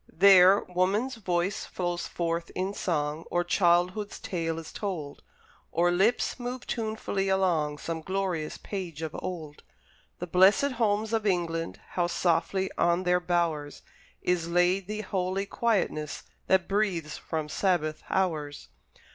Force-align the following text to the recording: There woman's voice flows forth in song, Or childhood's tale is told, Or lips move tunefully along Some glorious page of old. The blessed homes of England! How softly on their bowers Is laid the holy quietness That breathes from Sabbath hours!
There 0.11 0.61
woman's 0.61 1.13
voice 1.17 1.63
flows 1.65 2.07
forth 2.07 2.49
in 2.55 2.73
song, 2.73 3.23
Or 3.29 3.43
childhood's 3.43 4.17
tale 4.19 4.57
is 4.57 4.73
told, 4.73 5.21
Or 5.71 5.91
lips 5.91 6.39
move 6.39 6.65
tunefully 6.65 7.29
along 7.29 7.77
Some 7.77 8.01
glorious 8.01 8.57
page 8.57 9.03
of 9.03 9.15
old. 9.21 9.61
The 10.17 10.25
blessed 10.25 10.71
homes 10.81 11.13
of 11.13 11.27
England! 11.27 11.79
How 11.89 12.07
softly 12.07 12.71
on 12.79 13.03
their 13.03 13.19
bowers 13.19 13.83
Is 14.23 14.49
laid 14.49 14.87
the 14.87 15.01
holy 15.01 15.45
quietness 15.45 16.23
That 16.47 16.67
breathes 16.67 17.17
from 17.19 17.47
Sabbath 17.47 18.01
hours! 18.09 18.69